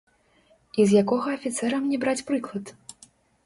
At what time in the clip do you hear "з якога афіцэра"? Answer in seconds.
0.93-1.77